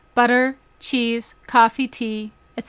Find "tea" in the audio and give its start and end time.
1.87-2.31